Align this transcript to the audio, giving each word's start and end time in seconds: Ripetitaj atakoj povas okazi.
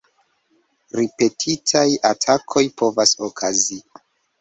Ripetitaj 1.01 1.85
atakoj 2.11 2.67
povas 2.83 3.17
okazi. 3.33 3.83